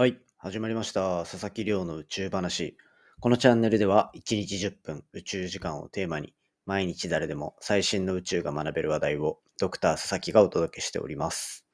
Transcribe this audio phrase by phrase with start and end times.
[0.00, 1.26] はい、始まりました。
[1.26, 2.74] 佐々木亮の宇宙話。
[3.20, 6.32] このチャンネルでは1日10分宇宙時間をテーマに
[6.64, 11.66] 毎日誰でも最新の宇宙が学べる話題をドクター佐々木がお届けしております。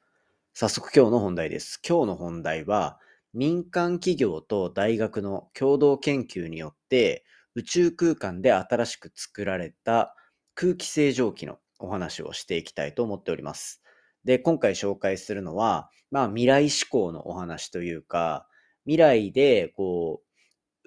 [0.54, 1.80] 早速今日の本題です。
[1.88, 2.98] 今日の本題は
[3.32, 7.24] 民間企業と大学の共同研究によって
[7.54, 10.16] 宇宙空間で新しく作られた
[10.56, 13.84] 空気清浄機のお話をしていきたいと思っております。
[14.26, 18.48] で、今回紹介するのは、まあ未来志向のお話というか、
[18.84, 20.22] 未来でこ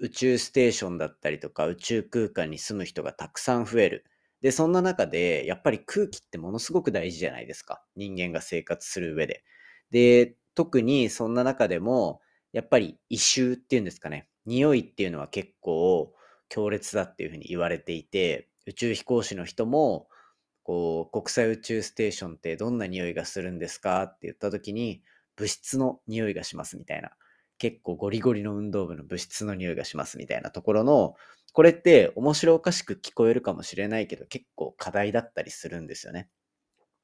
[0.00, 4.04] う、宇宙ステーションだったりとか宇宙空間に住む人がたくさん増える。
[4.42, 7.84] で、そんな中で、やっぱり空気ってものすごく大事じゃないですか。
[7.96, 9.44] 人間が生活する上で。
[9.90, 12.20] で、特にそんな中でも、
[12.52, 14.28] やっぱり異臭っていうんですかね。
[14.46, 16.12] 匂いっていうのは結構
[16.48, 20.08] 強烈だっていうふうに言われていて、宇宙飛行士の人も、
[20.62, 24.02] こう、国際宇宙ステーションってどんな匂いがするんですか？
[24.04, 25.02] って言った時に、
[25.36, 27.10] 物質の匂いがしますみたいな。
[27.58, 31.14] 結構ゴリゴリの運動部の物質の匂いがしますみたいなところの、
[31.52, 36.28] これって面白おかしく聞こえるかもしれないけど、結構課題だったりするんですよね。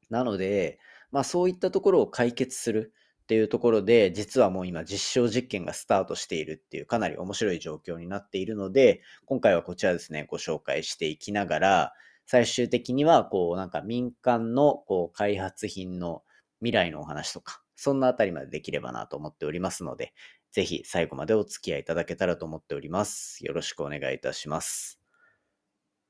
[0.09, 0.79] なので、
[1.11, 11.93] まあそういったところを解決するっていうところで、実はもう今実証実験がスタートしているっていうかなり面白い状況になっているので、今回はこちらですね、ご紹介していきながら、
[12.27, 16.23] 最終的には、こう、なんか民間のこう開発品の
[16.61, 20.13] 未来のお話とか、そんなあたりまでできればなと思っておりますので、
[20.53, 23.45] ぜひ最後までお付き合いいただけたらと思っております。
[23.45, 24.99] よろしくお願いいたします。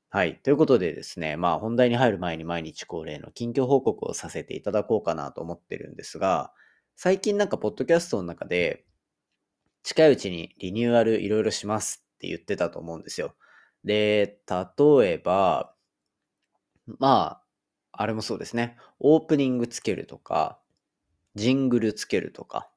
[0.09, 0.39] はい。
[0.41, 6.53] ということでですね、まあ本題に入る前に毎日恒例の近況報告をさせていただこうかなと思ってるんですが、
[6.95, 8.85] 最近なんかポッドキャストの中で、
[9.83, 13.35] 近いうちにリニューアルいろいろしますって言ってたと思うんですよ。
[13.83, 15.73] で、例えば、
[16.99, 17.41] ま
[17.91, 18.77] あ、あれもそうですね。
[18.99, 20.59] オープニングつけるとか、
[21.35, 22.69] ジングルつけるとか。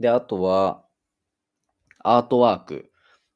[0.00, 0.84] で、あとは、
[2.00, 2.90] アートワーク。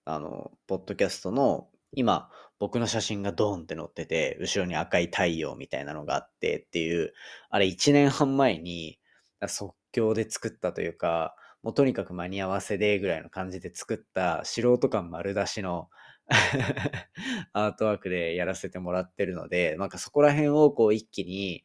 [0.04, 7.12] あの、ポッドキャストの、今、僕の写真がドーンって載ってて、後ろに赤い太陽みたいなのがあってっていう、
[7.50, 8.98] あれ1年半前に
[9.46, 15.88] 即興で作ったというか、もうとにかく間に合わせでぐらいの感じで作った素人感丸出しの
[17.52, 21.64] アートワークでやらせてもらってるので、なんかそこら辺をこう一気に、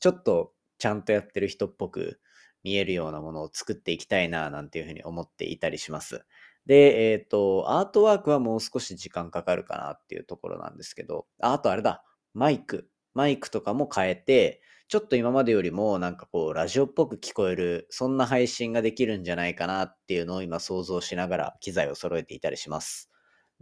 [0.00, 2.20] ちょっとちゃんとやってる人っぽく
[2.62, 6.24] 見えるようなものを作っていきたいな、なんていうふうに思っていたりします。
[6.66, 12.88] で、えっ、と、アートワークはもう少し時間かかるかなっていうところなんですけど、ああとあれだ、マイク。
[13.14, 23.11] マイクとかも変えて、ちょっと今までよりもなんかこうラジオっぽく聞こえる、そんな配信ができるんじゃないかなっていうのを今想像しながら機材を揃えていたりします。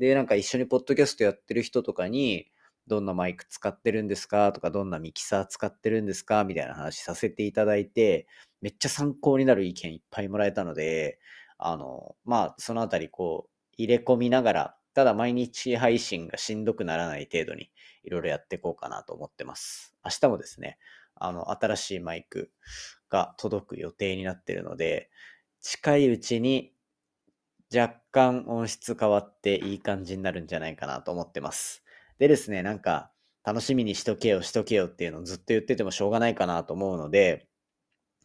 [0.01, 2.51] で、なんか一緒にポッドキャストやってる人とかに、
[2.87, 4.53] どんなマイク使ってるんですか？
[4.53, 6.43] とか、どんなミキサー使ってるんですか？
[6.45, 8.27] みたいな話させていただいて、
[8.63, 11.21] めっちゃ参考になる意見いっぱいもらえたので、
[11.59, 17.71] あの、まあ、そのあたりこう、入れ込みながら、ただ毎日配信がしんどくならない程度に、
[18.03, 19.95] いろいろやっていこうかなと思ってます。
[20.05, 20.79] 明日もですね、
[21.15, 22.51] あの、新しいマイク
[23.11, 25.11] が届く予定になってるので、
[25.61, 26.73] 近いうちに
[27.75, 31.85] 若干音質変わっていい感じになるんじゃないかなと思ってます。
[32.19, 33.13] でですね、なんか
[33.45, 37.47] 楽しみにしとけよしとけよっていうのをずっと言っててもしょうがないかなと思うので、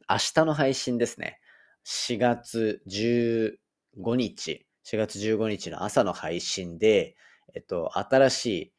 [0.09, 1.39] 明日の配信ですね、
[1.85, 7.15] 4月15日、4月15日の朝の配信で、
[7.55, 8.73] えっと、新しい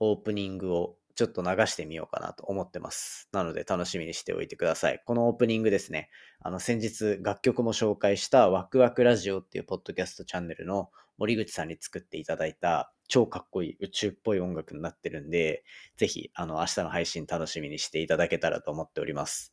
[0.00, 3.28] オープニングをちょっと流してみようかなと思ってます。
[3.30, 5.02] なので楽しみにしておいてください。
[5.04, 6.08] このオープニングですね、
[6.40, 10.88] あの先日楽曲も紹介したワクワクラジオっていうポッドキャストチャンネルの
[11.18, 15.62] 森口さんに作っていただいた超かっこいい宇宙っぽい音楽になってるんで、
[15.98, 19.52] ぜひあの明日の配信楽しみにしていただけたらと思っております。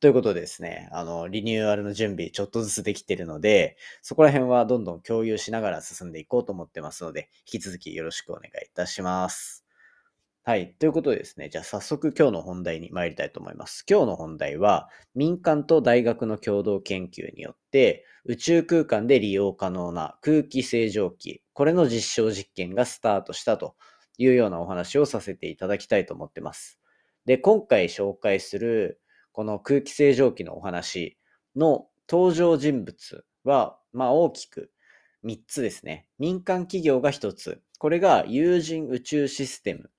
[0.00, 9.61] ということでですね、あの、リニューアルの準備ちょっとずつできてるので、そこら辺はどんどん共有しながら進んでいこうと思ってますので、引き続きよろしくお願いいたします。
[10.44, 10.74] はい。
[10.80, 13.84] ということでですね、じゃあ早速今日の本題に参りたいと思います。
[13.88, 23.76] 今日の本題は、民間と大学の共同研究によって、宇宙空間で利用可能な空気清浄機、これの実証実験がスタートしたと
[24.18, 26.80] いうようなお話をさせていただきたいと思ってます。
[27.24, 29.00] で、今回紹介する
[29.30, 31.16] この空気清浄機のお話
[31.54, 34.72] の登場人物は、まあ大きく
[35.22, 36.08] 3つですね。
[36.18, 37.62] 民間企業が1つ。
[37.78, 39.90] これが有人宇宙システム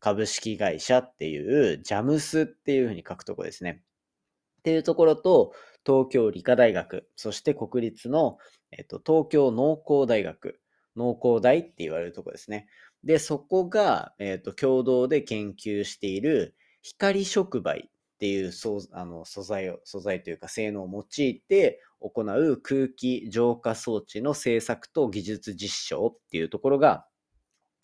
[0.00, 3.82] 株式会社っていう、ジャムスっていうふうに書くとこですね。
[4.60, 5.52] っていうところと、
[5.86, 8.38] 東京理科大学、そして国立の、
[8.70, 10.60] えっと、東京農工大学、
[10.96, 12.68] 農工大って言われるとこですね。
[13.04, 27.06] で、そこが、えっと、共同で研究している光触媒っていう素あの素材を、素材というか性能を用いて行う空気浄化装置の製作と技術実証っていうところが、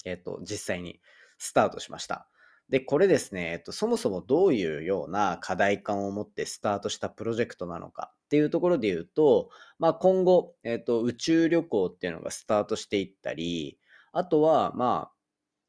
[0.05, 1.01] えっ、と、実際に
[1.39, 2.29] スタートしました。
[2.69, 13.79] で、これですね、えっと、そもそもどういうような課題感を持ってスタートしたプロジェクトなのかっていうところで言うと、まあ、今後、えっと、宇宙旅行っていうのがスタートしていったり、
[14.13, 15.15] あとは、まあ、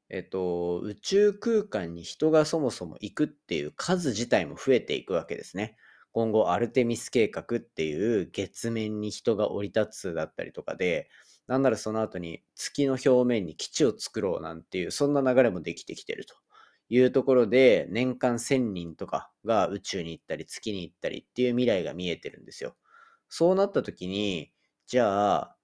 [0.09, 5.75] えっと、宇宙空間に人がそもそも行くっていう数自体も増えていくわけですね。
[6.12, 11.09] 今後、アルテミス計画っていう月面に人が降り立つだったりとかで、
[11.47, 16.36] なんならその後に月の表面に基地を作ろうなんていう、そんな流れもできてきてると。
[16.89, 22.75] いうところで、年間1000人とかが宇宙に行ったり、月に行ったりっていう未来が見えてるんですよ。
[23.27, 24.51] そうなった時に、
[24.88, 25.56] じゃあ、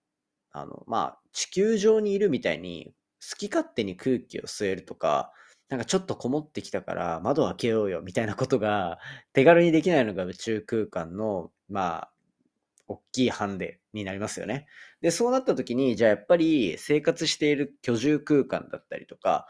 [0.51, 5.31] あの、まあ、地球上にいるみたいに、好き勝手に空気を吸えるとか、
[5.69, 8.99] なんかちょっとこもってきたから窓開けようよみたいなことが
[9.31, 12.11] 手軽にできないのが宇宙空間の、まあ、
[12.91, 14.67] 大きいハンデになりますよね。
[15.01, 19.47] で、そうなった時に、じゃあやっぱり生活している居住空間だったりとか、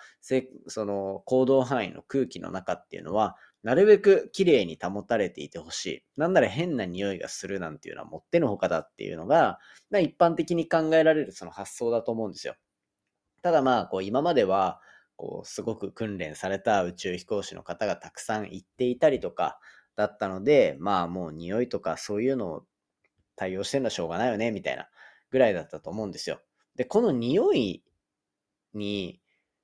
[0.67, 6.03] その行動範囲の空気の中っていうのは、なるべく綺麗に保たれていてほしい。
[6.17, 9.59] なんなら変な匂いがするなんていうのはもってのほかだっていうのが、
[9.91, 12.55] まあ、一般的に考えられるその発想だと思うんですよ。
[13.43, 14.81] ただまあ、こう今までは、
[15.15, 19.59] こうすごく訓練された宇宙飛行士の方がたくさん行っていたりとか
[19.95, 22.65] だったので、まあもう匂いとかそういうのを
[23.41, 24.87] 対応してるのはしょうがないよね、みたいな
[25.31, 26.41] ぐらいだったと思うんですよ。
[26.75, 27.83] で、この匂い
[28.75, 29.19] に、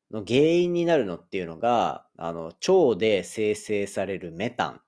[0.09, 4.81] の原因になるのっていうのが、あの、腸で生成されるメタン。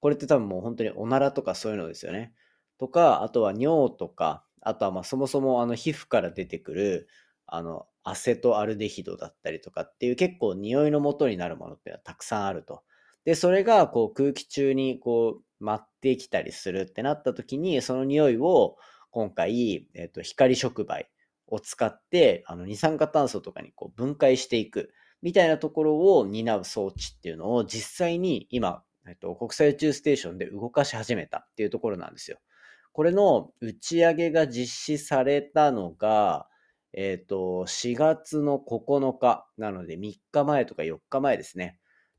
[0.00, 2.34] これって多分もう本当におならとかそういうのですよね。
[2.78, 7.08] とか、あとは尿とか、あとはまそもそもあの皮膚から出てくる、
[7.46, 12.82] あの、アセトアルデヒドだったりとかっていう結構匂いの元になるものっていうのはたくさんあると。
[13.24, 18.76] で、それがこう空気中にこう舞ってきたりするってなった時に、その匂いを
[19.10, 21.04] 今回、えっ、と、光触媒
[21.46, 32.38] を使って、あの、二酸化炭素とかにこう分解していくみたいなところを担う装置っていうのを実際に今、えっと、国際宇宙ステーションで動かし始めたっていうところなんですよ。
[32.92, 36.48] これの打ち上げが実施されたのが、
[36.92, 41.78] えっ、と、4月の9日なので3日前とか4日前ですね。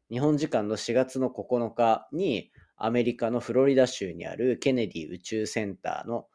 [0.09, 6.27] 日本時間の4月の9日に、アメリカのフロリダ州にあるケネディ宇宙センターの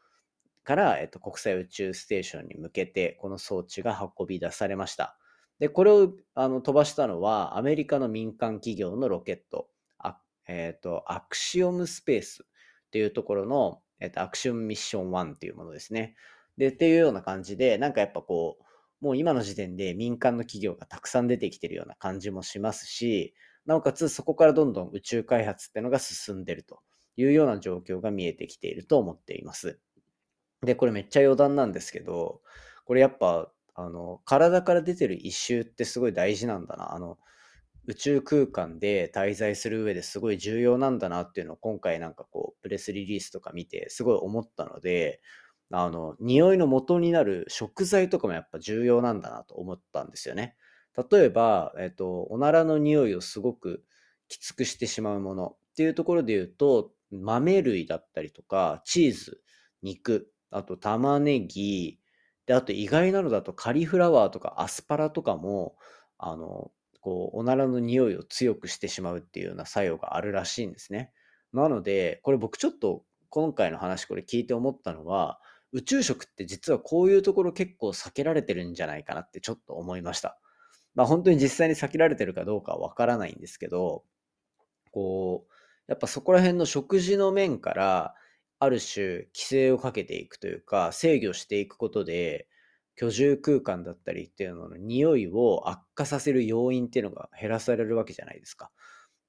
[0.65, 5.19] から、えっと、国際宇宙ステーションに向けて、この装置が運び出されました。
[5.59, 9.69] で、これをあの飛ばしたのは、アメリカの民間企業のロケット、
[9.99, 12.45] あえっ、と、アクシオムスペース
[12.87, 16.15] っていうところの、えっ、と、アクションミッション1っていうものですね。
[16.57, 23.35] で、っていうような感じで、なんかやっぱこう、もう今の時点で民間の企業がたくさん出てきてるような感じもしますし、
[23.69, 26.81] なおかつそこからどんどん宇宙開発ってのが進んでると
[27.17, 29.79] いうような状況が見えてきていると思っています。
[30.63, 32.43] で、これめっちゃ余談なんですけど、
[32.87, 36.95] これやっぱ、あの、体から出てる異臭ってすごい大事なんだな。
[36.95, 37.19] あの、
[37.87, 45.21] 宇宙空間で滞在する上ですごい重要なんだなっていうのを今回なんかこう、プレスリリースとか見てすごい思ったので、
[45.71, 50.57] あの、匂いの元になる食材とかもやっぱ重要なんだなと思ったんですよね。
[51.11, 53.85] 例えば、えっと、おならの匂いをすごく
[54.29, 59.41] きつくしてしまうものっていうところで言うと、豆類だったりとか、チーズ、
[59.83, 62.01] 肉、あと玉ねぎ、
[62.47, 65.77] で、あと意外なのだとカリフラワーとかアスパラとかも、
[66.19, 71.13] あの、こう、おならの匂いを強くしてしまうっていうような作用があるらしいんですね。
[71.53, 75.41] なので、これ僕ちょっと今回の話これ聞いて思ったのは、
[75.73, 80.39] 宇宙食って実はこういうところ結構避けられてるんじゃないかなってちょっと思いました。
[80.99, 84.05] まあ本当に実際に避けられてるかどうかはわからないんですけど、
[84.91, 85.53] こう、
[85.87, 88.15] やっぱそこら辺の食事の面から、
[88.59, 92.49] ある種規制をかけていくというか、制御していくことで、
[92.97, 98.73] 居住空間だったりっていうのの匂いを悪化させる要因っていうのが減らされるわけじゃないですか。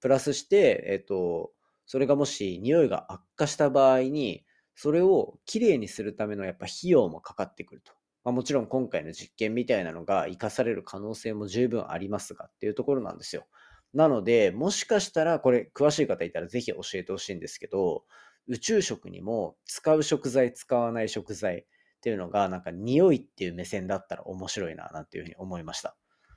[0.01, 1.51] プラスして、えっと、
[1.85, 7.98] それがもし匂いが悪化した場合に、それをきれいにするためのやっぱ費用もかかってくると。
[8.23, 13.47] まあ、もちろん今回の実験みたいなのが活かされる可能性も十分ありますがっていうところなんですよ。
[13.93, 18.03] なので、もしかしたらこれ詳しい方いたらぜひ教えてほしいんですけど、
[18.47, 21.65] 宇宙食にも使う食材、使わない食材っ
[22.01, 25.95] ていうのがなんか匂いっていう目線だったら面白いななんていうふうに思いました。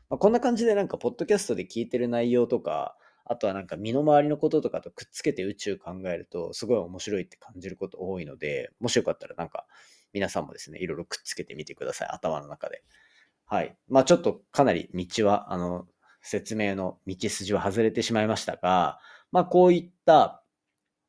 [0.09, 9.67] まあ、こんな感じでなんかポッドキャストで聞いてる内容とか、あとはなんか身の回りのこととかとくっつけて宇宙考えるとすごい面白いって感じること多いので、もしよかったらなんか
[10.13, 12.09] 皆さんもですね、いろいろくっつけてみてください。
[12.11, 12.83] 頭の中で。
[13.47, 13.77] はい。
[13.89, 15.87] まあちょっとかなり道は、あの、
[16.23, 19.01] 説明の道筋は外れてしまいましたが、
[19.33, 20.43] まあ、こういった、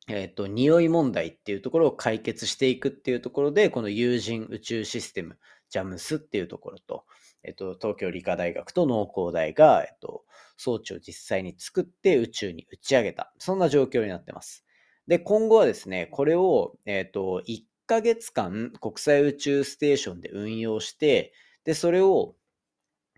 [0.08, 5.38] えっ、ー、と、匂い問題っていうところを解決していくっていうところで、この有人宇宙システム、
[5.70, 7.04] ジャムスっていうところと、
[7.42, 10.24] えっ、ー、と、東京理科大学と農工大が、えっ、ー、と、
[10.56, 13.32] 装置を実際に作って宇宙に打ち上げた。
[13.38, 14.64] そんな状況になってます。
[15.06, 22.34] で、今後はですね、これを、えっ、と、1 1ヶ月間国際宇宙ステーションで運用して、で、それを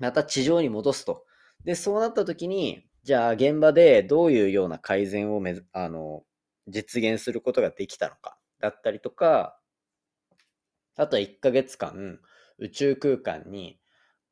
[0.01, 1.25] また地上に戻すと。
[1.65, 6.25] で、そうなった時に、じゃあ現場でどういうような改善をめあの
[6.67, 9.57] 実現することができたのかだったりとか、
[10.97, 12.19] あとは1ヶ月間
[12.59, 13.79] 宇宙空間に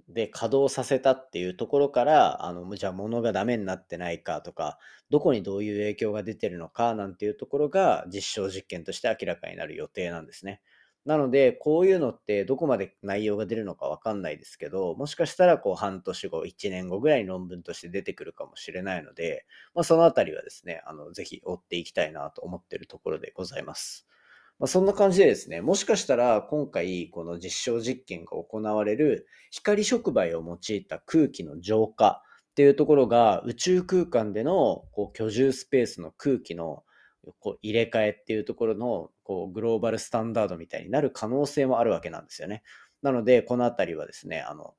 [0.09, 4.79] で稼働させたっていうところから、あの、じゃあ物がダメになってないかとか、
[5.11, 10.61] どこにどういう影響が出てるのかなんていうところが実証実験として明らかになる予定なんですね。
[11.05, 24.07] なので、こういうのってどこまで内容が出るのかわかんないですけど、もしかしたらこう半年後、1年後ぐらいに論文として出てくるかもしれないので、まあ、そのあたりはですね、あの、ぜひ追っていきたいなと思ってるところでございます。
[24.65, 36.83] まあ、そんな感じでですね、もしかしたら今回この実証実験が行われる光触媒を用いた空気の浄化っていうところが宇宙空間でのこう居住スペースの空気の
[37.41, 42.63] こう入れ替えっていうところのこうグローバルスタンダードみたいになる可能性もあるわけなんですよね。
[43.03, 44.73] なので、このあたりはですね、あの、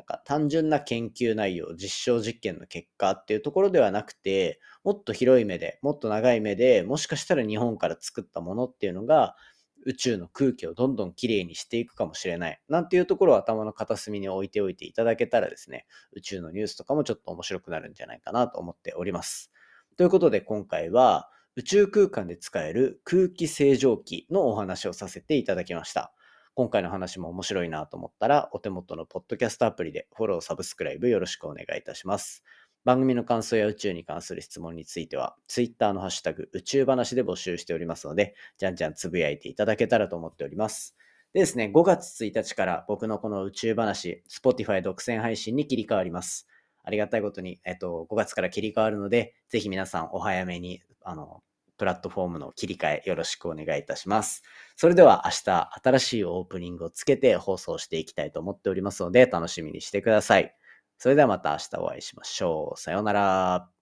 [0.00, 9.36] なんか単純な研究内容、実証実験の結果っていうところではなくて、もっと広い目で、もっと長い目で、もしかしたら日本から作ったものっていうのが、
[9.84, 12.62] 宇宙の空気をどんどんきれいにしていくかもしれない。
[12.70, 19.52] なんていうところを頭の片隅に置いておいていただけたらですね、宇宙のニュースとかもちょっと面白くなるんじゃないかなと思っております。
[19.98, 26.14] ということで今回は、宇宙空間で使える空気清浄機のお話をさせていただきました。
[26.60, 32.44] 今回の話も面白いなと思ったら、お手元のポッドキャストアプリでフォロー、サブスクライブよろしくお願いいたします。
[32.84, 40.94] 番組の感想や宇宙に関する質問については、Twitter のハッシュタグ宇宙話で募集しておりますので、じゃんじゃんつぶやいていただけたらと思っております。
[41.32, 46.46] でですね、5月1日から僕のこの宇宙話、Spotify 独占配信に切り替わります。
[46.84, 51.42] ありがたいことに、えっと、5月から切り替わるので、ぜひ皆さんお早めにあの、
[51.80, 54.42] プラットフォームの切り替えよろしくお願いいたします。
[54.76, 60.54] それでは明日新しいオープニングをつけて放送していきたいと思っておりますので楽しみにしてください。
[60.98, 62.78] それではまた明日お会いしましょう。
[62.78, 63.79] さようなら。